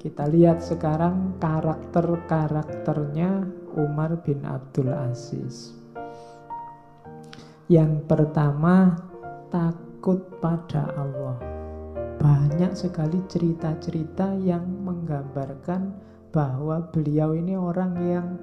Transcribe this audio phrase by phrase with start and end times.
[0.00, 5.72] kita lihat sekarang karakter-karakternya Umar bin Abdul Aziz.
[7.66, 8.94] Yang pertama,
[9.50, 11.34] takut pada Allah.
[12.16, 15.90] Banyak sekali cerita-cerita yang menggambarkan
[16.30, 18.38] bahwa beliau ini orang yang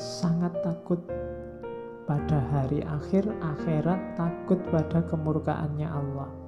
[0.00, 0.98] sangat takut
[2.08, 6.41] pada hari akhir akhirat, takut pada kemurkaannya Allah.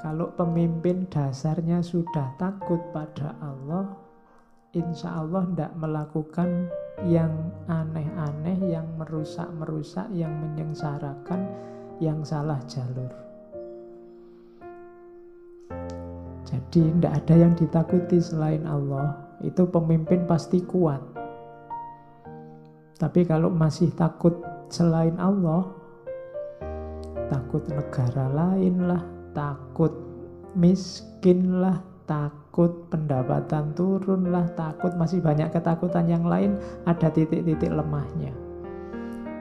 [0.00, 3.92] Kalau pemimpin dasarnya sudah takut pada Allah,
[4.72, 6.72] insya Allah tidak melakukan
[7.04, 11.52] yang aneh-aneh, yang merusak-merusak, yang menyengsarakan,
[12.00, 13.12] yang salah jalur.
[16.48, 19.36] Jadi tidak ada yang ditakuti selain Allah.
[19.44, 21.04] Itu pemimpin pasti kuat.
[22.96, 24.40] Tapi kalau masih takut
[24.72, 25.68] selain Allah,
[27.28, 29.92] takut negara lain lah, takut
[30.58, 38.34] miskin lah, takut pendapatan turun lah, takut masih banyak ketakutan yang lain, ada titik-titik lemahnya.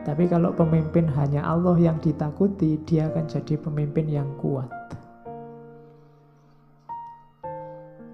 [0.05, 4.69] Tapi kalau pemimpin hanya Allah yang ditakuti, dia akan jadi pemimpin yang kuat.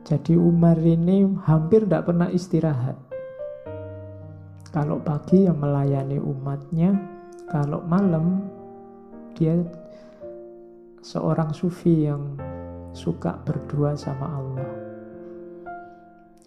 [0.06, 2.94] Jadi Umar ini hampir tidak pernah istirahat.
[4.70, 6.94] Kalau pagi ya melayani umatnya,
[7.50, 8.46] kalau malam
[9.34, 9.58] dia
[11.06, 12.34] seorang sufi yang
[12.90, 14.74] suka berdua sama Allah.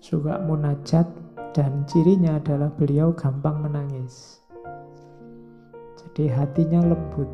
[0.02, 1.06] Suka munajat
[1.54, 4.42] dan cirinya adalah beliau gampang menangis.
[5.94, 7.30] Jadi hatinya lembut.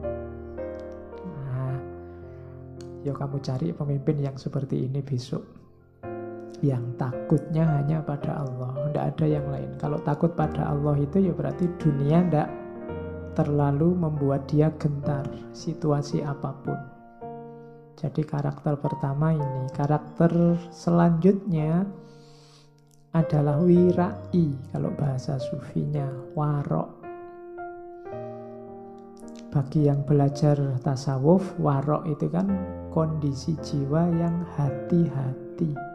[1.25, 1.81] Nah,
[3.09, 5.41] yuk kamu cari pemimpin yang seperti ini besok.
[6.61, 9.71] Yang takutnya hanya pada Allah, tidak ada yang lain.
[9.81, 12.49] Kalau takut pada Allah itu ya berarti dunia tidak
[13.33, 15.25] terlalu membuat dia gentar
[15.57, 16.94] situasi apa pun.
[17.95, 19.71] Jadi karakter pertama ini.
[19.71, 21.87] Karakter selanjutnya
[23.15, 26.91] adalah wirai kalau bahasa sufinya, warok.
[29.55, 32.51] Bagi yang belajar tasawuf, warok itu kan
[32.91, 35.95] kondisi jiwa yang hati-hati.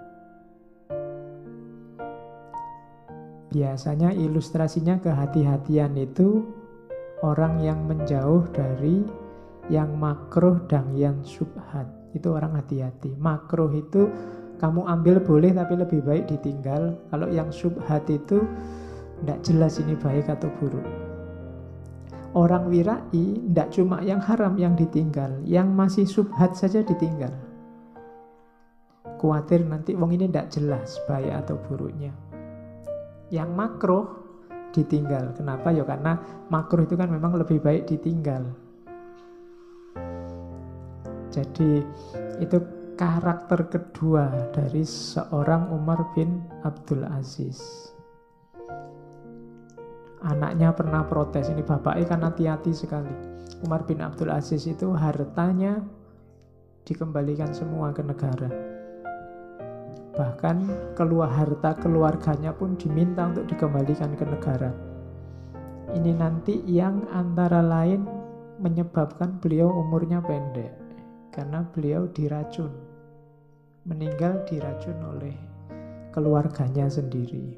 [3.52, 6.48] Biasanya ilustrasinya kehati-hatian itu
[7.20, 9.04] orang yang menjauh dari
[9.70, 11.86] yang makruh dan yang subhat.
[12.18, 13.14] Itu orang hati-hati.
[13.22, 14.10] Makruh itu
[14.58, 16.98] kamu ambil boleh tapi lebih baik ditinggal.
[17.14, 18.44] Kalau yang subhat itu
[19.22, 20.84] tidak jelas ini baik atau buruk.
[22.38, 27.34] Orang wirai tidak cuma yang haram yang ditinggal, yang masih subhat saja ditinggal.
[29.18, 32.14] Kuatir nanti wong ini tidak jelas baik atau buruknya.
[33.34, 34.06] Yang makruh
[34.72, 35.34] ditinggal.
[35.34, 35.74] Kenapa?
[35.74, 36.22] Ya karena
[36.54, 38.69] makruh itu kan memang lebih baik ditinggal.
[41.30, 41.86] Jadi
[42.42, 42.58] itu
[42.98, 47.62] karakter kedua dari seorang Umar bin Abdul Aziz.
[50.20, 53.14] Anaknya pernah protes, ini bapaknya kan hati-hati sekali.
[53.64, 55.80] Umar bin Abdul Aziz itu hartanya
[56.84, 58.52] dikembalikan semua ke negara.
[60.20, 60.58] Bahkan
[61.00, 64.76] keluar harta keluarganya pun diminta untuk dikembalikan ke negara.
[65.96, 68.04] Ini nanti yang antara lain
[68.60, 70.89] menyebabkan beliau umurnya pendek
[71.30, 72.74] karena beliau diracun.
[73.86, 75.34] Meninggal diracun oleh
[76.14, 77.56] keluarganya sendiri.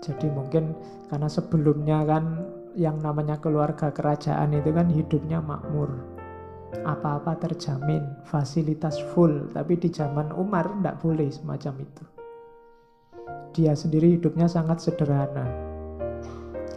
[0.00, 0.76] Jadi mungkin
[1.08, 2.46] karena sebelumnya kan
[2.78, 5.90] yang namanya keluarga kerajaan itu kan hidupnya makmur.
[6.86, 9.50] Apa-apa terjamin, fasilitas full.
[9.50, 12.04] Tapi di zaman Umar tidak boleh semacam itu.
[13.50, 15.69] Dia sendiri hidupnya sangat sederhana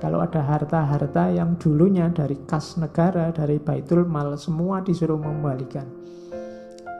[0.03, 5.87] kalau ada harta-harta yang dulunya dari kas negara, dari baitul mal, semua disuruh mengembalikan.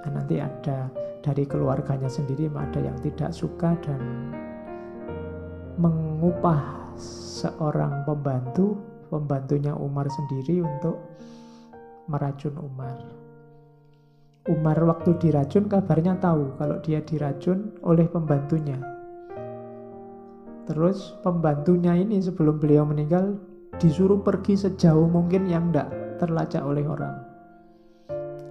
[0.07, 0.87] Nah, nanti ada
[1.19, 3.99] dari keluarganya sendiri, ada yang tidak suka dan
[5.75, 8.79] mengupah seorang pembantu,
[9.11, 10.95] pembantunya Umar sendiri untuk
[12.07, 13.03] meracun Umar.
[14.47, 19.02] Umar waktu diracun kabarnya tahu kalau dia diracun oleh pembantunya
[20.63, 23.35] Terus pembantunya ini sebelum beliau meninggal
[23.81, 25.91] disuruh pergi sejauh mungkin yang tidak
[26.23, 27.15] terlacak oleh orang.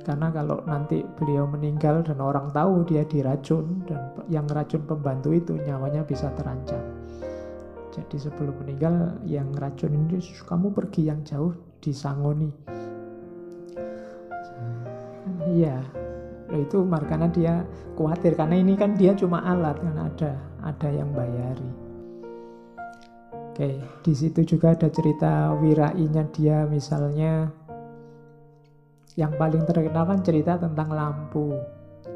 [0.02, 5.54] Karena kalau nanti beliau meninggal dan orang tahu dia diracun dan yang racun pembantu itu
[5.62, 6.82] nyawanya bisa terancam.
[7.94, 12.50] Jadi sebelum meninggal yang racun ini kamu pergi yang jauh disangoni.
[15.52, 15.78] Iya,
[16.50, 17.54] itu karena dia
[17.94, 20.32] khawatir karena ini kan dia cuma alat kan ada
[20.66, 21.81] ada yang bayari.
[23.52, 27.52] Oke, di situ juga ada cerita wirainya dia misalnya
[29.12, 31.52] yang paling terkenal kan cerita tentang lampu.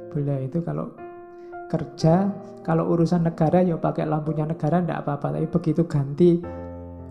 [0.09, 0.97] Beliau itu kalau
[1.69, 2.33] kerja,
[2.65, 5.37] kalau urusan negara ya pakai lampunya negara ndak apa-apa.
[5.37, 6.41] Tapi begitu ganti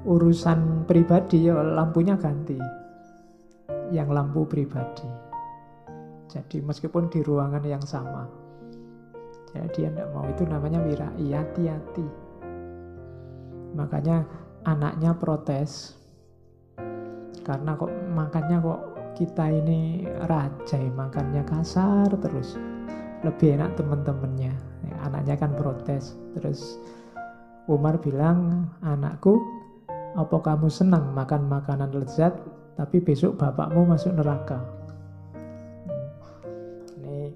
[0.10, 2.58] urusan pribadi ya lampunya ganti.
[3.94, 5.06] Yang lampu pribadi.
[6.34, 8.26] Jadi meskipun di ruangan yang sama.
[9.54, 12.25] Jadi dia tidak mau itu namanya wirai, hati-hati.
[13.76, 14.24] Makanya
[14.64, 16.00] anaknya protes.
[17.46, 18.82] Karena kok makannya kok
[19.16, 22.58] kita ini raja makannya kasar terus.
[23.22, 24.54] Lebih enak temen-temennya.
[24.88, 26.18] Ya, anaknya kan protes.
[26.34, 26.82] Terus
[27.70, 29.42] Umar bilang anakku
[30.16, 32.38] apa kamu senang makan makanan lezat
[32.78, 34.60] tapi besok bapakmu masuk neraka?
[35.90, 36.08] Hmm.
[37.04, 37.34] ini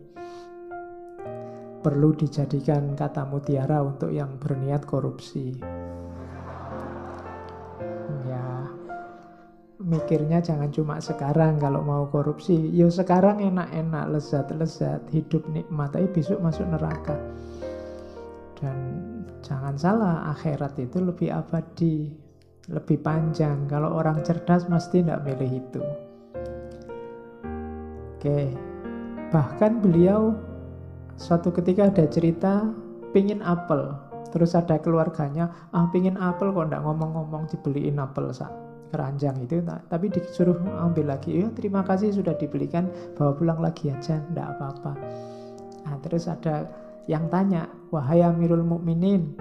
[1.80, 5.79] perlu dijadikan kata mutiara untuk yang berniat korupsi
[9.90, 12.70] mikirnya jangan cuma sekarang kalau mau korupsi.
[12.70, 17.18] Yo sekarang enak-enak, lezat-lezat, hidup nikmat, tapi besok masuk neraka.
[18.62, 18.78] Dan
[19.42, 22.14] jangan salah, akhirat itu lebih abadi,
[22.70, 23.66] lebih panjang.
[23.66, 25.82] Kalau orang cerdas pasti tidak milih itu.
[28.20, 28.54] Oke,
[29.34, 30.38] bahkan beliau
[31.18, 32.70] suatu ketika ada cerita
[33.10, 33.96] pingin apel,
[34.30, 40.10] terus ada keluarganya, ah pingin apel kok ndak ngomong-ngomong dibeliin apel sak keranjang itu tapi
[40.10, 41.42] disuruh ambil lagi.
[41.42, 44.94] Ya terima kasih sudah dibelikan bawa pulang lagi aja ndak apa-apa.
[45.86, 46.70] Nah terus ada
[47.10, 49.34] yang tanya wahai Amirul Mukminin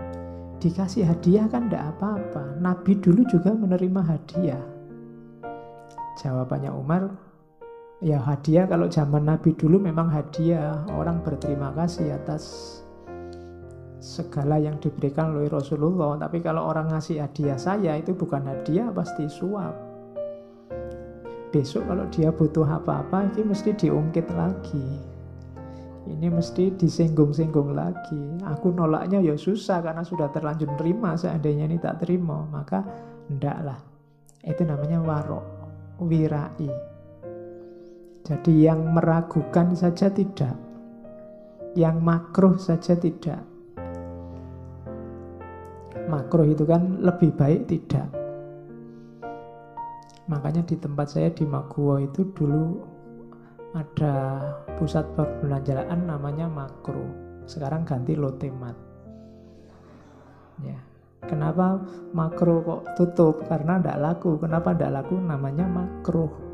[0.58, 2.58] dikasih hadiah kan ndak apa-apa?
[2.60, 4.64] Nabi dulu juga menerima hadiah.
[6.18, 7.02] Jawabannya Umar
[8.02, 10.82] ya hadiah kalau zaman Nabi dulu memang hadiah.
[10.92, 12.44] Orang berterima kasih atas
[13.98, 16.18] segala yang diberikan oleh Rasulullah.
[16.18, 19.74] Tapi kalau orang ngasih hadiah saya itu bukan hadiah, pasti suap.
[21.48, 24.86] Besok kalau dia butuh apa-apa, ini mesti diungkit lagi.
[26.08, 28.40] Ini mesti disinggung-singgung lagi.
[28.48, 31.12] Aku nolaknya ya susah karena sudah terlanjur terima.
[31.20, 32.80] Seandainya ini tak terima, maka
[33.28, 33.76] ndaklah.
[34.40, 35.44] Itu namanya warok,
[36.00, 36.70] wirai.
[38.24, 40.56] Jadi yang meragukan saja tidak.
[41.76, 43.57] Yang makruh saja tidak
[46.08, 48.08] makro itu kan lebih baik tidak.
[50.28, 52.84] Makanya di tempat saya di Maguwo itu dulu
[53.72, 54.44] ada
[54.76, 57.04] pusat perbelanjaan namanya makro.
[57.48, 58.76] Sekarang ganti lotemat.
[60.64, 60.76] Ya.
[61.24, 61.80] Kenapa
[62.16, 63.44] makro kok tutup?
[63.48, 64.40] Karena tidak laku.
[64.40, 65.16] Kenapa tidak laku?
[65.16, 66.48] Namanya makro.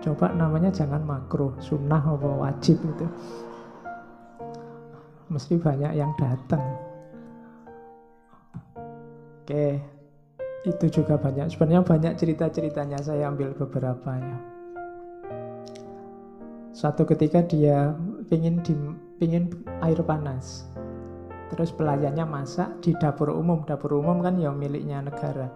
[0.00, 3.06] Coba namanya jangan makro, sunnah apa wajib itu.
[5.28, 6.89] Mesti banyak yang datang.
[9.50, 9.82] Oke,
[10.62, 11.50] itu juga banyak.
[11.50, 13.02] Sebenarnya banyak cerita-ceritanya.
[13.02, 14.38] Saya ambil beberapa ya.
[16.70, 17.90] Suatu ketika dia
[18.30, 18.78] pingin di,
[19.18, 19.50] pingin
[19.82, 20.70] air panas.
[21.50, 23.66] Terus pelayannya masak di dapur umum.
[23.66, 25.50] Dapur umum kan yang miliknya negara.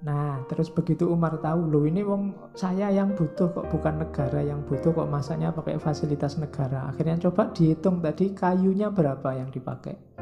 [0.00, 4.64] Nah, terus begitu Umar tahu, loh ini wong saya yang butuh kok bukan negara yang
[4.64, 6.88] butuh kok masaknya pakai fasilitas negara.
[6.88, 10.16] Akhirnya coba dihitung tadi kayunya berapa yang dipakai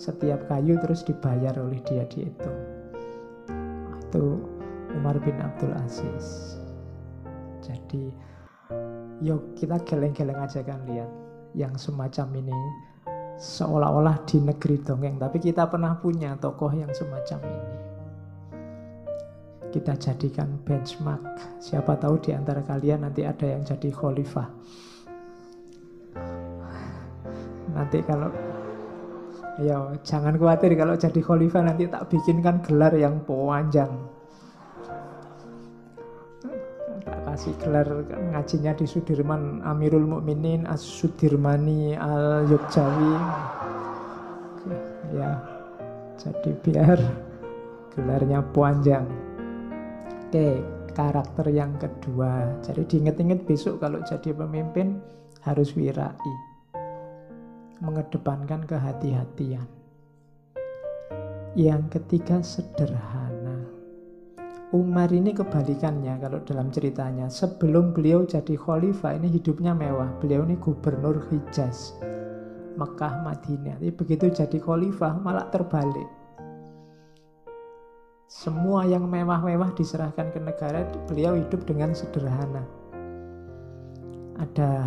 [0.00, 2.80] setiap kayu terus dibayar oleh dia dihitung
[4.10, 4.42] itu
[4.98, 6.58] Umar bin Abdul Aziz.
[7.62, 8.10] Jadi
[9.22, 11.06] yuk kita geleng-geleng aja kan lihat.
[11.54, 12.58] Yang semacam ini
[13.38, 17.78] seolah-olah di negeri dongeng tapi kita pernah punya tokoh yang semacam ini.
[19.70, 21.58] Kita jadikan benchmark.
[21.62, 24.50] Siapa tahu di antara kalian nanti ada yang jadi khalifah.
[27.70, 28.49] Nanti kalau
[29.60, 33.92] Ya, jangan khawatir kalau jadi khalifah nanti tak bikinkan gelar yang panjang.
[37.04, 43.14] Tak kasih gelar ngajinya di Sudirman Amirul Mukminin As Sudirmani Al Yogyawi.
[45.12, 45.44] Ya,
[46.16, 46.98] jadi biar
[47.92, 49.04] gelarnya panjang.
[50.24, 50.64] Oke,
[50.96, 52.48] karakter yang kedua.
[52.64, 55.04] Jadi diinget-inget besok kalau jadi pemimpin
[55.44, 56.49] harus wirai
[57.80, 59.64] mengedepankan kehati-hatian.
[61.56, 63.66] Yang ketiga sederhana.
[64.70, 67.26] Umar ini kebalikannya kalau dalam ceritanya.
[67.26, 70.14] Sebelum beliau jadi khalifah ini hidupnya mewah.
[70.22, 71.98] Beliau ini gubernur Hijaz.
[72.78, 73.82] Mekah, Madinah.
[73.82, 76.06] Tapi begitu jadi khalifah malah terbalik.
[78.30, 82.62] Semua yang mewah-mewah diserahkan ke negara, beliau hidup dengan sederhana.
[84.38, 84.86] Ada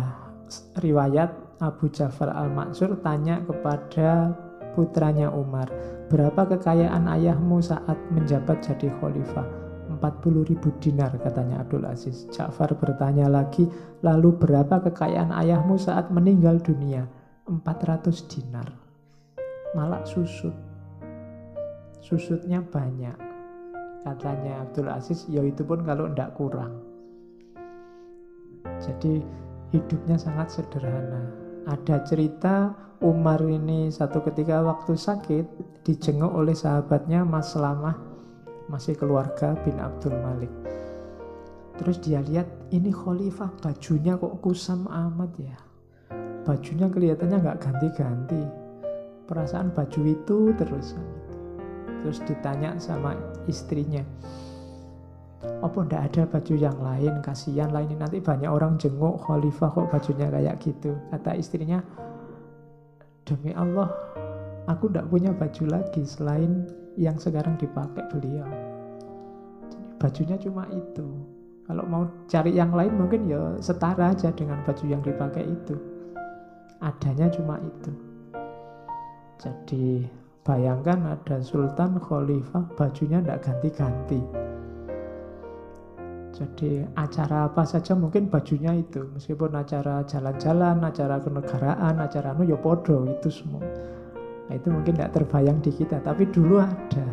[0.80, 4.34] riwayat Abu Ja'far al-Mansur tanya kepada
[4.74, 5.70] putranya Umar,
[6.10, 9.46] berapa kekayaan ayahmu saat menjabat jadi khalifah?
[9.94, 12.26] 40 ribu dinar katanya Abdul Aziz.
[12.34, 13.70] Ja'far bertanya lagi,
[14.02, 17.06] lalu berapa kekayaan ayahmu saat meninggal dunia?
[17.46, 18.68] 400 dinar.
[19.76, 20.52] Malah susut.
[22.02, 23.16] Susutnya banyak.
[24.02, 26.82] Katanya Abdul Aziz, ya itu pun kalau tidak kurang.
[28.82, 29.24] Jadi
[29.72, 31.43] hidupnya sangat sederhana.
[31.64, 35.44] Ada cerita Umar ini satu ketika waktu sakit
[35.84, 37.96] dijenguk oleh sahabatnya Mas Lamah
[38.68, 40.52] masih keluarga bin Abdul Malik.
[41.80, 45.58] Terus dia lihat ini khalifah bajunya kok kusam amat ya.
[46.44, 48.42] Bajunya kelihatannya nggak ganti-ganti.
[49.24, 50.92] Perasaan baju itu terus.
[52.04, 53.16] Terus ditanya sama
[53.48, 54.04] istrinya,
[55.64, 57.24] apa ndak ada baju yang lain?
[57.24, 60.92] Kasihan lah ini nanti banyak orang jenguk khalifah kok bajunya kayak gitu.
[61.08, 61.80] Kata istrinya,
[63.24, 63.88] demi Allah,
[64.68, 66.68] aku ndak punya baju lagi selain
[67.00, 68.46] yang sekarang dipakai beliau.
[69.98, 71.06] bajunya cuma itu.
[71.64, 75.80] Kalau mau cari yang lain mungkin ya setara aja dengan baju yang dipakai itu.
[76.84, 77.88] Adanya cuma itu.
[79.40, 80.04] Jadi
[80.44, 84.20] bayangkan ada sultan khalifah bajunya tidak ganti-ganti.
[86.34, 89.06] Jadi acara apa saja mungkin bajunya itu.
[89.14, 93.62] Meskipun acara jalan-jalan, acara kenegaraan, acara anu ya podo itu semua.
[94.50, 97.06] Nah, itu mungkin tidak terbayang di kita, tapi dulu ada.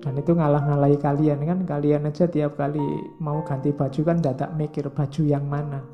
[0.00, 2.80] Dan itu ngalah-ngalahi kalian kan, kalian aja tiap kali
[3.20, 5.84] mau ganti baju kan tidak mikir baju yang mana.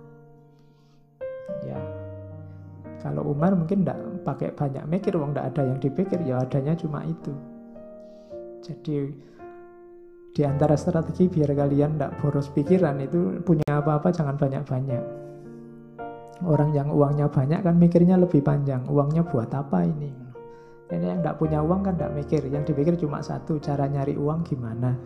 [1.67, 1.81] Ya,
[3.03, 7.03] kalau Umar mungkin tidak pakai banyak mikir, wong tidak ada yang dipikir, ya adanya cuma
[7.03, 7.35] itu.
[8.65, 9.13] Jadi
[10.35, 15.03] di antara strategi biar kalian tidak boros pikiran itu punya apa-apa jangan banyak-banyak.
[16.43, 18.83] Orang yang uangnya banyak kan mikirnya lebih panjang.
[18.91, 20.11] Uangnya buat apa ini?
[20.91, 22.43] Ini yang tidak punya uang kan tidak mikir.
[22.51, 24.99] Yang dipikir cuma satu, cara nyari uang gimana.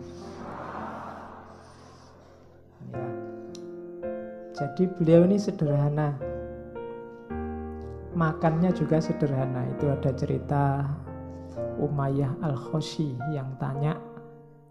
[2.89, 3.09] Ya.
[4.57, 6.17] Jadi beliau ini sederhana.
[8.17, 9.61] Makannya juga sederhana.
[9.77, 10.89] Itu ada cerita
[11.77, 14.08] Umayyah Al-Khoshi yang tanya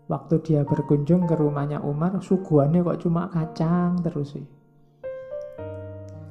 [0.09, 4.47] waktu dia berkunjung ke rumahnya Umar, suguhannya kok cuma kacang terus sih.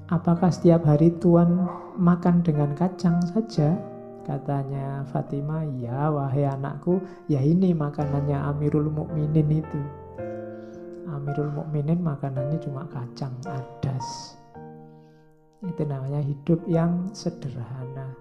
[0.09, 1.67] Apakah setiap hari Tuhan
[1.99, 3.77] makan dengan kacang saja?
[4.25, 6.99] Katanya Fatimah, ya wahai anakku,
[7.31, 9.81] ya ini makanannya Amirul Mukminin itu.
[11.07, 14.35] Amirul Mukminin makanannya cuma kacang adas.
[15.63, 18.11] Itu namanya hidup yang sederhana.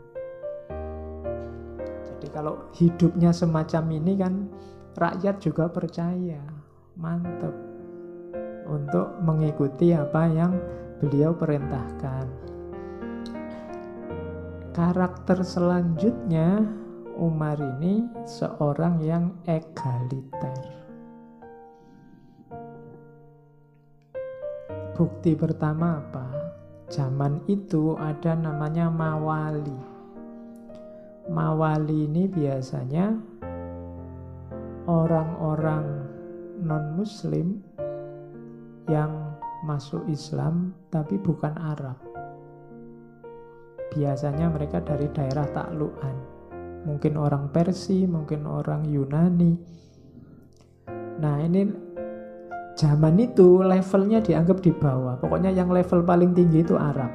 [2.07, 4.35] Jadi kalau hidupnya semacam ini kan
[4.97, 6.41] rakyat juga percaya,
[6.97, 7.53] mantep
[8.67, 10.57] untuk mengikuti apa yang
[10.99, 12.26] beliau perintahkan.
[14.73, 16.61] Karakter selanjutnya
[17.17, 20.76] Umar ini seorang yang egaliter.
[24.97, 26.29] Bukti pertama apa?
[26.88, 29.76] Zaman itu ada namanya mawali.
[31.29, 33.36] Mawali ini biasanya
[34.87, 36.07] orang-orang
[36.62, 37.59] non-muslim
[38.87, 39.35] yang
[39.66, 41.99] masuk Islam tapi bukan Arab.
[43.90, 46.16] Biasanya mereka dari daerah taklukan.
[46.87, 49.59] Mungkin orang Persia, mungkin orang Yunani.
[51.19, 51.66] Nah, ini
[52.78, 55.19] zaman itu levelnya dianggap di bawah.
[55.19, 57.11] Pokoknya yang level paling tinggi itu Arab.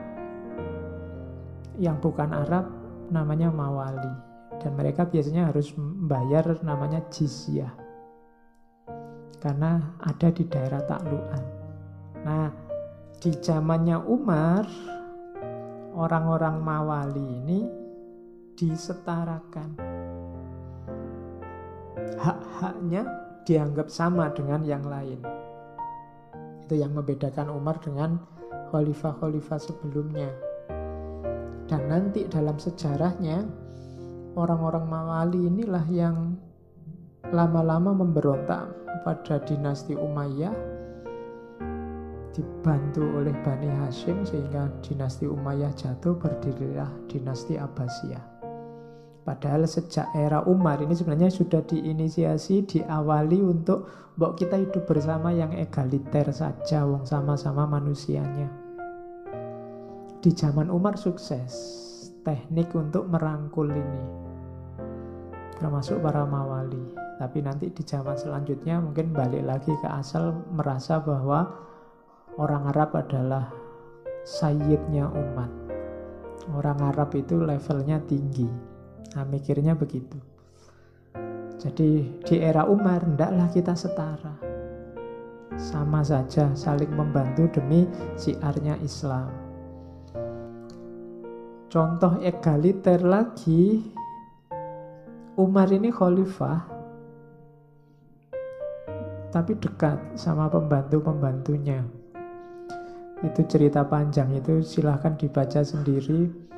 [1.79, 2.67] Yang bukan Arab
[3.07, 4.30] namanya mawali
[4.61, 7.73] dan mereka biasanya harus membayar namanya jizyah
[9.41, 11.43] karena ada di daerah taklukan.
[12.21, 12.53] Nah,
[13.17, 14.69] di zamannya Umar,
[15.97, 17.59] orang-orang Mawali ini
[18.53, 19.81] disetarakan.
[22.21, 23.01] Hak-haknya
[23.49, 25.25] dianggap sama dengan yang lain.
[26.61, 28.21] Itu yang membedakan Umar dengan
[28.69, 30.29] khalifah-khalifah sebelumnya.
[31.65, 33.49] Dan nanti dalam sejarahnya,
[34.35, 36.39] orang-orang Mawali inilah yang
[37.31, 38.71] lama-lama memberontak
[39.03, 40.53] pada dinasti Umayyah
[42.31, 48.23] dibantu oleh Bani Hashim sehingga dinasti Umayyah jatuh berdirilah dinasti Abbasiyah.
[49.21, 53.85] Padahal sejak era Umar ini sebenarnya sudah diinisiasi, diawali untuk
[54.17, 58.49] mbok kita hidup bersama yang egaliter saja, wong sama-sama manusianya.
[60.21, 61.53] Di zaman Umar sukses
[62.21, 64.03] teknik untuk merangkul ini,
[65.57, 66.97] termasuk para mawali.
[67.21, 71.45] Tapi nanti di zaman selanjutnya mungkin balik lagi ke asal merasa bahwa
[72.41, 73.53] orang Arab adalah
[74.25, 75.51] sayyidnya umat.
[76.57, 78.49] Orang Arab itu levelnya tinggi.
[79.13, 80.17] Nah, mikirnya begitu.
[81.61, 84.33] Jadi di era Umar, hendaklah kita setara.
[85.61, 87.85] Sama saja saling membantu demi
[88.17, 89.50] siarnya Islam.
[91.71, 93.79] Contoh egaliter lagi,
[95.39, 96.67] Umar ini khalifah,
[99.31, 101.79] tapi dekat sama pembantu-pembantunya.
[103.23, 106.51] Itu cerita panjang, itu silahkan dibaca sendiri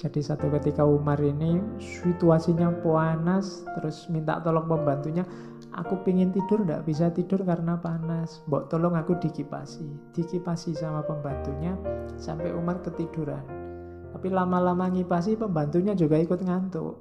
[0.00, 5.28] jadi satu ketika Umar ini situasinya panas, terus minta tolong pembantunya,
[5.76, 8.40] aku pingin tidur nggak bisa tidur karena panas.
[8.48, 11.76] Mbok tolong aku dikipasi, dikipasi sama pembantunya
[12.16, 13.69] sampai Umar ketiduran.
[14.10, 16.98] Tapi lama-lama ngipasi pembantunya juga ikut ngantuk.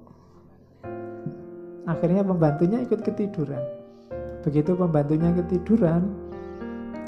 [1.90, 3.66] Akhirnya pembantunya ikut ketiduran.
[4.46, 6.06] Begitu pembantunya ketiduran,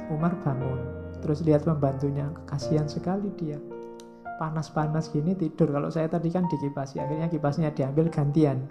[0.10, 0.81] Umar bangun.
[1.22, 3.62] Terus lihat pembantunya, kasihan sekali dia
[4.41, 5.70] panas-panas gini tidur.
[5.70, 8.65] Kalau saya tadi kan dikipasi, akhirnya kipasnya diambil gantian.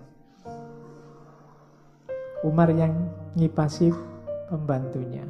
[2.43, 2.91] Umar yang
[3.39, 3.95] ngipasi
[4.51, 5.23] pembantunya.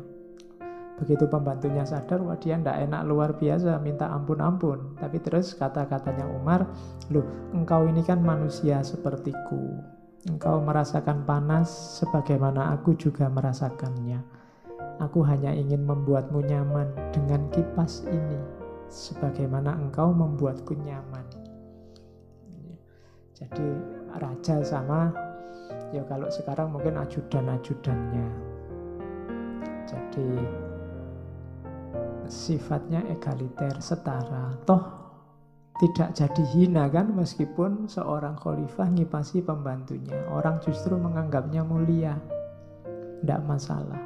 [1.00, 5.00] Begitu pembantunya sadar, wah dia ndak enak luar biasa, minta ampun-ampun.
[5.00, 6.68] Tapi terus kata-katanya Umar,
[7.08, 7.24] loh
[7.56, 9.80] engkau ini kan manusia sepertiku.
[10.28, 14.20] Engkau merasakan panas sebagaimana aku juga merasakannya.
[15.00, 18.36] Aku hanya ingin membuatmu nyaman dengan kipas ini
[18.92, 21.24] sebagaimana engkau membuatku nyaman.
[23.32, 23.68] Jadi
[24.20, 25.08] raja sama
[25.96, 28.28] ya kalau sekarang mungkin ajudan-ajudannya.
[29.88, 30.28] Jadi
[32.30, 34.54] sifatnya egaliter, setara.
[34.64, 35.00] Toh
[35.80, 40.28] tidak jadi hina kan meskipun seorang khalifah ngipasi pembantunya.
[40.28, 42.20] Orang justru menganggapnya mulia.
[43.20, 44.00] Tidak masalah.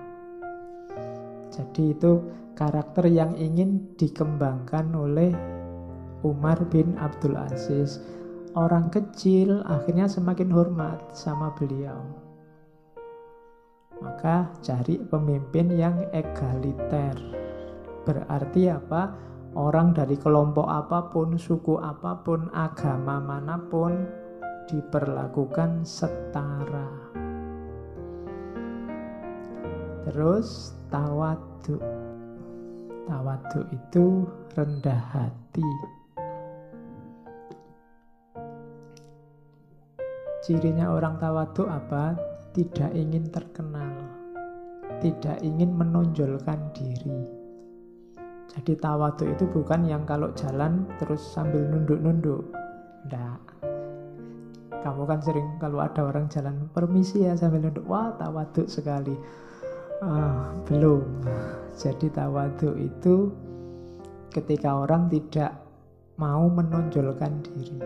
[1.50, 2.22] Jadi itu
[2.54, 5.34] karakter yang ingin dikembangkan oleh
[6.22, 7.98] Umar bin Abdul Aziz.
[8.54, 11.98] Orang kecil akhirnya semakin hormat sama beliau.
[13.98, 17.43] Maka cari pemimpin yang egaliter.
[18.04, 19.16] Berarti apa?
[19.54, 24.04] Orang dari kelompok apa pun, suku apa pun, agama mana pun
[24.68, 26.88] diperlakukan setara.
[30.04, 31.80] Terus tawadu.
[33.04, 35.70] Tawadu itu rendah hati.
[40.44, 42.18] Cirinya orang tawadu apa?
[42.52, 43.96] Tidak ingin terkenal.
[45.00, 47.43] Tidak ingin menonjolkan diri.
[48.52, 52.44] Jadi tawadu itu bukan yang kalau jalan terus sambil nunduk-nunduk.
[53.09, 53.40] Tidak.
[54.85, 57.88] Kamu kan sering kalau ada orang jalan permisi ya sambil nunduk.
[57.88, 59.16] Wah tawadu sekali
[60.04, 61.00] Uh, belum.
[61.72, 63.30] Jadi tawadu itu
[64.28, 65.54] ketika orang tidak
[66.18, 67.78] mau menonjolkan diri,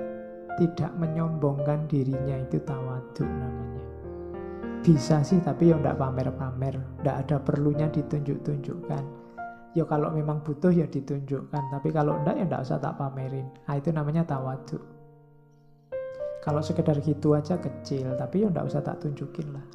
[0.57, 3.85] tidak menyombongkan dirinya itu tawadu namanya.
[4.83, 9.05] Bisa sih tapi ya tidak pamer-pamer, tidak ada perlunya ditunjuk-tunjukkan.
[9.76, 13.46] Ya kalau memang butuh ya ditunjukkan, tapi kalau tidak ya tidak usah tak pamerin.
[13.68, 14.81] Nah itu namanya tawadu.
[16.40, 19.66] Kalau sekedar gitu aja kecil, tapi ya tidak usah tak tunjukin lah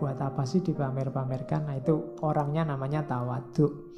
[0.00, 3.92] buat apa sih dipamer-pamerkan nah itu orangnya namanya tawadu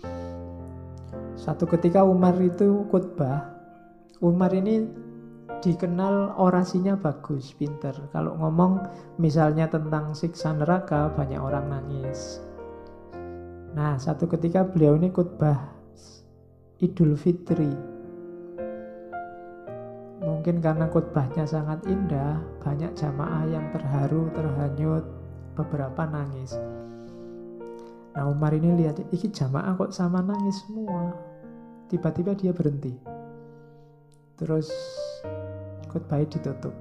[1.39, 3.53] satu ketika Umar itu khutbah
[4.23, 4.87] Umar ini
[5.63, 7.91] dikenal orasinya bagus, pinter.
[8.15, 8.87] Kalau ngomong
[9.19, 12.39] misalnya tentang siksa neraka, banyak orang nangis.
[13.73, 15.73] Nah, satu ketika beliau ini khutbah
[16.83, 17.73] Idul Fitri.
[20.23, 25.07] Mungkin karena khutbahnya sangat indah, banyak jamaah yang terharu, terhanyut,
[25.57, 26.59] beberapa nangis.
[28.13, 31.17] Nah Umar ini lihat, iki jamaah kok sama nangis semua.
[31.89, 32.93] Tiba-tiba dia berhenti.
[34.37, 34.69] Terus
[35.89, 36.77] khutbah ditutup.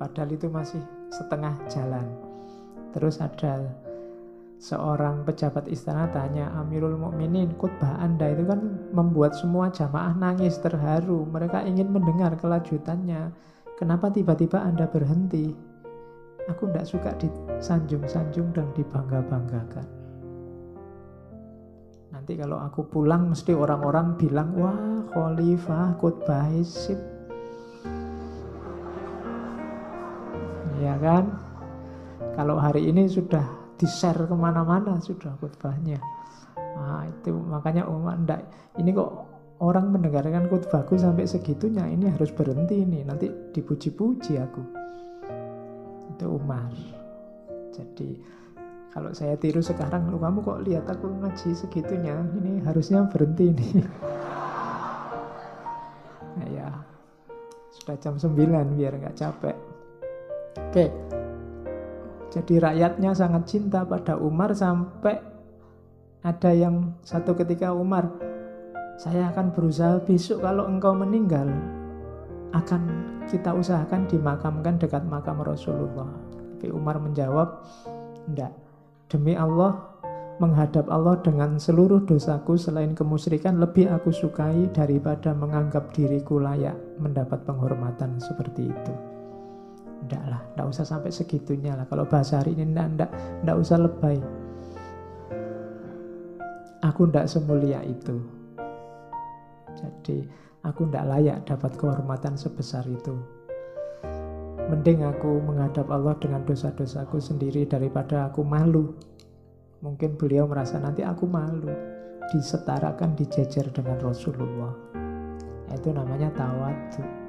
[0.00, 0.82] Padahal itu masih
[1.14, 2.06] setengah jalan.
[2.96, 3.68] Terus ada
[4.58, 11.24] seorang pejabat istana tanya Amirul Mukminin khutbah Anda itu kan membuat semua jamaah nangis terharu.
[11.30, 13.30] Mereka ingin mendengar kelanjutannya.
[13.78, 15.54] Kenapa tiba-tiba Anda berhenti?
[16.50, 19.86] Aku tidak suka disanjung-sanjung dan dibangga-banggakan.
[22.10, 26.98] Nanti kalau aku pulang mesti orang-orang bilang, wah khalifah khutbah sip.
[30.82, 31.30] Ya kan?
[32.34, 36.02] Kalau hari ini sudah di-share ke mana-mana sudah khutbahnya.
[36.58, 38.42] Nah, itu makanya umat enggak
[38.78, 39.10] ini kok
[39.58, 44.62] orang mendengarkan khutbahku sampai segitunya ini harus berhenti ini nanti dipuji-puji aku
[46.14, 46.70] itu Umar
[47.74, 48.10] jadi
[48.94, 53.72] kalau saya tiru sekarang lu kamu kok lihat aku ngaji segitunya ini harusnya berhenti nih
[56.38, 56.70] nah ya
[57.74, 58.38] sudah jam 9
[58.78, 59.58] biar nggak capek
[60.68, 60.90] Oke.
[62.28, 65.16] Jadi rakyatnya sangat cinta pada Umar sampai
[66.20, 68.10] ada yang satu ketika Umar,
[69.00, 71.48] saya akan berusaha besok kalau engkau meninggal
[72.52, 72.82] akan
[73.28, 76.08] kita usahakan dimakamkan dekat makam Rasulullah.
[76.58, 77.64] Tapi Umar menjawab,
[78.26, 78.52] tidak.
[79.08, 79.78] Demi Allah,
[80.38, 87.42] menghadap Allah dengan seluruh dosaku selain kemusyrikan lebih aku sukai daripada menganggap diriku layak mendapat
[87.46, 89.07] penghormatan seperti itu.
[90.04, 91.86] Tidak lah, tidak usah sampai segitunya lah.
[91.90, 93.10] Kalau bahasa hari ini tidak,
[93.42, 94.18] tidak, usah lebay.
[96.86, 98.16] Aku tidak semulia itu.
[99.74, 100.24] Jadi
[100.62, 103.14] aku tidak layak dapat kehormatan sebesar itu.
[104.68, 108.92] Mending aku menghadap Allah dengan dosa-dosaku sendiri daripada aku malu.
[109.80, 111.72] Mungkin beliau merasa nanti aku malu.
[112.28, 114.76] Disetarakan, dijejer dengan Rasulullah.
[115.72, 117.27] Itu namanya tawadu.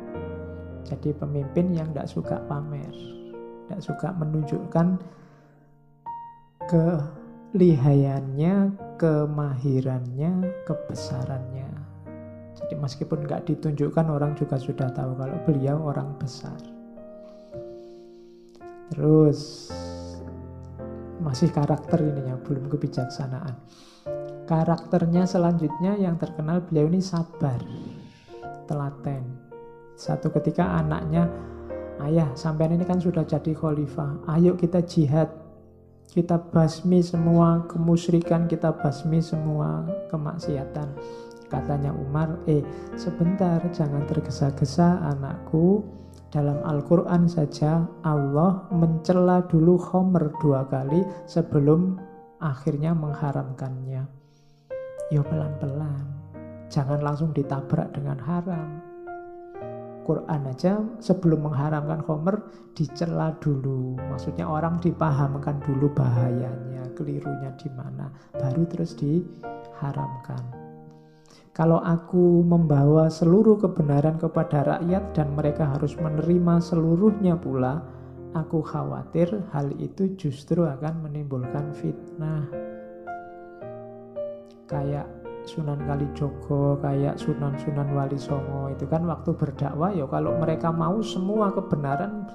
[0.89, 2.89] Jadi pemimpin yang tidak suka pamer,
[3.69, 4.97] tidak suka menunjukkan
[6.65, 11.69] kelihayannya, kemahirannya, kebesarannya.
[12.57, 16.57] Jadi meskipun nggak ditunjukkan orang juga sudah tahu kalau beliau orang besar.
[18.89, 19.69] Terus
[21.23, 23.55] masih karakter ininya, belum kebijaksanaan.
[24.49, 27.61] Karakternya selanjutnya yang terkenal beliau ini sabar,
[28.65, 29.38] telaten,
[29.99, 31.27] satu ketika anaknya,
[32.07, 35.27] ayah sampean ini kan sudah jadi khalifah, ayo kita jihad,
[36.07, 40.95] kita basmi semua kemusyrikan, kita basmi semua kemaksiatan.
[41.51, 42.63] Katanya Umar, eh
[42.95, 45.83] sebentar jangan tergesa-gesa anakku.
[46.29, 51.97] Dalam Al-Quran saja Allah mencela dulu Homer dua kali sebelum
[52.37, 54.05] akhirnya mengharamkannya.
[55.09, 56.05] Yo pelan-pelan,
[56.69, 58.88] jangan langsung ditabrak dengan haram.
[60.09, 62.41] Quran aja sebelum mengharamkan Homer
[62.73, 63.93] dicela dulu.
[64.09, 70.41] Maksudnya orang dipahamkan dulu bahayanya, kelirunya di mana, baru terus diharamkan.
[71.53, 77.85] Kalau aku membawa seluruh kebenaran kepada rakyat dan mereka harus menerima seluruhnya pula,
[78.33, 82.49] aku khawatir hal itu justru akan menimbulkan fitnah.
[84.65, 85.18] Kayak
[85.49, 91.49] Sunan Kalijogo, kayak Sunan-Sunan Wali Songo itu kan waktu berdakwah ya kalau mereka mau semua
[91.49, 92.29] kebenaran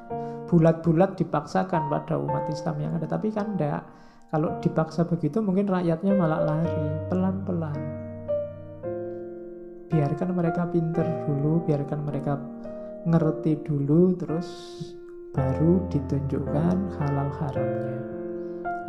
[0.50, 3.06] bulat-bulat dipaksakan pada umat Islam yang ada.
[3.06, 3.86] Tapi kan enggak
[4.34, 7.78] kalau dipaksa begitu mungkin rakyatnya malah lari pelan-pelan.
[9.94, 12.34] Biarkan mereka pinter dulu biarkan mereka
[13.06, 14.48] ngerti dulu terus
[15.30, 17.98] baru ditunjukkan halal haramnya.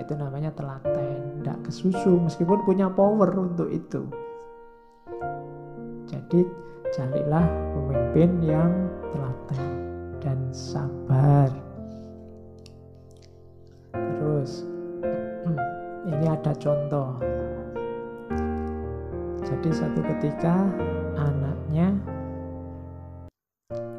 [0.01, 4.01] Itu namanya telaten tidak kesusu meskipun punya power untuk itu.
[6.09, 6.41] Jadi
[6.89, 8.73] carilah pemimpin yang
[9.13, 9.61] telaten
[10.17, 11.53] dan sabar.
[13.93, 14.65] Terus
[16.09, 17.21] ini ada contoh.
[19.45, 20.65] Jadi satu ketika
[21.13, 21.93] anaknya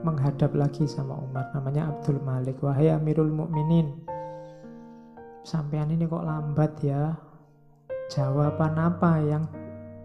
[0.02, 2.58] menghadap lagi sama Umar namanya Abdul Malik.
[2.58, 4.02] Wahai Amirul Mukminin
[5.46, 7.14] sampean ini kok lambat ya?
[8.06, 9.44] Jawaban apa yang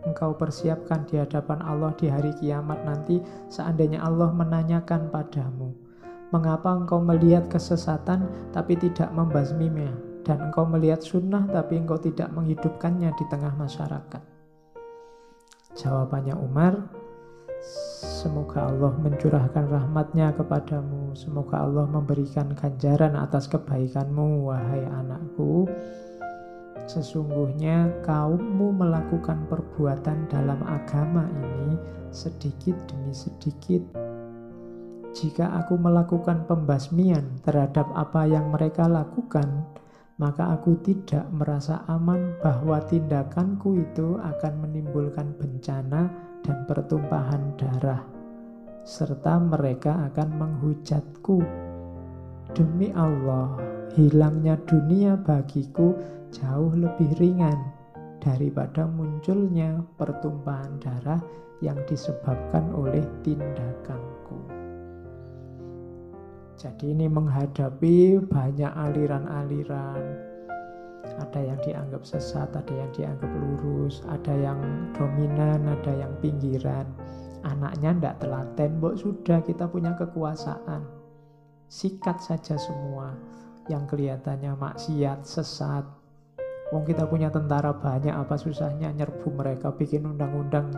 [0.05, 5.73] engkau persiapkan di hadapan Allah di hari kiamat nanti seandainya Allah menanyakan padamu?
[6.31, 9.91] Mengapa engkau melihat kesesatan tapi tidak membasminya?
[10.21, 14.21] Dan engkau melihat sunnah tapi engkau tidak menghidupkannya di tengah masyarakat?
[15.77, 16.77] Jawabannya Umar,
[18.01, 21.13] Semoga Allah mencurahkan rahmatnya kepadamu.
[21.13, 25.69] Semoga Allah memberikan ganjaran atas kebaikanmu, wahai anakku.
[26.91, 31.79] Sesungguhnya kaummu melakukan perbuatan dalam agama ini
[32.11, 33.79] sedikit demi sedikit.
[35.15, 39.71] Jika aku melakukan pembasmian terhadap apa yang mereka lakukan,
[40.19, 46.11] maka aku tidak merasa aman bahwa tindakanku itu akan menimbulkan bencana
[46.43, 48.03] dan pertumpahan darah,
[48.83, 51.39] serta mereka akan menghujatku.
[52.51, 55.95] Demi Allah, hilangnya dunia bagiku
[56.31, 57.59] jauh lebih ringan
[58.23, 61.19] daripada munculnya pertumpahan darah
[61.59, 64.39] yang disebabkan oleh tindakanku.
[66.55, 70.31] Jadi ini menghadapi banyak aliran-aliran
[71.17, 74.61] ada yang dianggap sesat, ada yang dianggap lurus, ada yang
[74.95, 76.85] dominan, ada yang pinggiran.
[77.41, 80.85] Anaknya ndak telaten, mbok sudah kita punya kekuasaan.
[81.67, 83.17] Sikat saja semua
[83.71, 85.87] yang kelihatannya maksiat, sesat.
[86.75, 90.71] Wong kita punya tentara banyak, apa susahnya nyerbu mereka, bikin undang-undang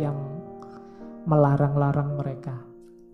[0.00, 0.16] yang
[1.28, 2.56] melarang-larang mereka.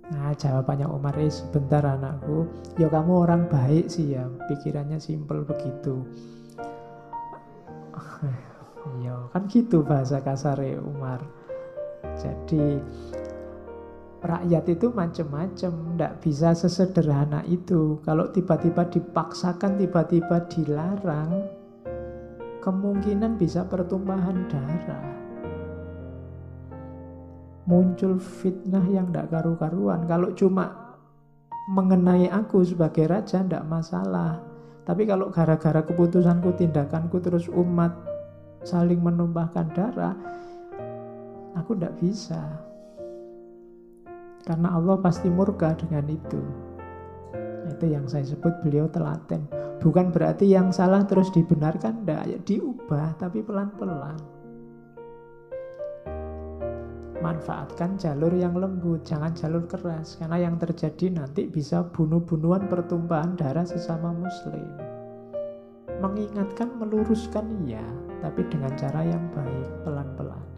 [0.09, 2.49] Nah jawabannya Umar eh sebentar anakku
[2.81, 6.01] Ya kamu orang baik sih ya Pikirannya simpel begitu
[9.05, 11.21] Ya kan gitu bahasa kasar Umar
[12.17, 12.81] Jadi
[14.23, 21.33] rakyat itu macam-macam Tidak bisa sesederhana itu Kalau tiba-tiba dipaksakan Tiba-tiba dilarang
[22.59, 25.19] Kemungkinan bisa pertumpahan darah
[27.69, 30.09] muncul fitnah yang tidak karu-karuan.
[30.09, 30.97] Kalau cuma
[31.69, 34.41] mengenai aku sebagai raja tidak masalah.
[34.89, 37.93] Tapi kalau gara-gara keputusanku, tindakanku terus umat
[38.65, 40.17] saling menumpahkan darah,
[41.53, 42.41] aku tidak bisa.
[44.49, 46.41] Karena Allah pasti murka dengan itu.
[47.69, 49.45] Itu yang saya sebut beliau telaten.
[49.85, 52.25] Bukan berarti yang salah terus dibenarkan, tidak.
[52.25, 54.39] Ya diubah, tapi pelan-pelan
[57.19, 60.17] manfaatkan jalur yang lembut, jangan jalur keras.
[60.17, 64.65] Karena yang terjadi nanti bisa bunuh-bunuhan pertumpahan darah sesama muslim.
[65.99, 67.83] Mengingatkan, meluruskan iya,
[68.23, 70.58] tapi dengan cara yang baik, pelan-pelan.